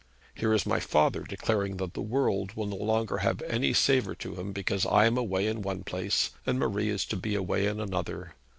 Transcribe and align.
Here 0.33 0.51
is 0.51 0.65
my 0.65 0.79
father 0.79 1.21
declaring 1.21 1.77
that 1.77 1.93
the 1.93 2.01
world 2.01 2.53
will 2.53 2.65
no 2.65 2.75
longer 2.77 3.17
have 3.17 3.39
any 3.43 3.71
savour 3.71 4.15
for 4.19 4.29
him 4.29 4.51
because 4.51 4.83
I 4.83 5.05
am 5.05 5.15
away 5.15 5.45
in 5.45 5.61
one 5.61 5.83
place, 5.83 6.31
and 6.43 6.57
Marie 6.57 6.89
is 6.89 7.05
to 7.05 7.15
be 7.15 7.35
away 7.35 7.67
in 7.67 7.79
another. 7.79 8.33